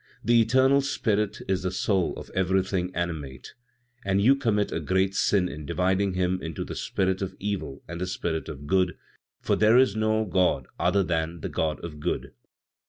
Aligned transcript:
"The 0.25 0.41
eternal 0.41 0.81
Spirit 0.81 1.43
is 1.47 1.61
the 1.61 1.69
soul 1.69 2.15
of 2.17 2.31
everything 2.33 2.89
animate, 2.95 3.53
and 4.03 4.19
you 4.19 4.35
commit 4.35 4.71
a 4.71 4.79
great 4.79 5.13
sin 5.13 5.47
in 5.47 5.63
dividing 5.67 6.15
Him 6.15 6.41
into 6.41 6.63
the 6.65 6.73
Spirit 6.75 7.21
of 7.21 7.35
Evil 7.37 7.83
and 7.87 8.01
the 8.01 8.07
Spirit 8.07 8.49
of 8.49 8.65
Good, 8.65 8.97
for 9.41 9.55
there 9.55 9.77
is 9.77 9.95
no 9.95 10.25
God 10.25 10.67
other 10.79 11.03
than 11.03 11.41
the 11.41 11.49
God 11.49 11.79
of 11.85 11.99
Good. 11.99 12.31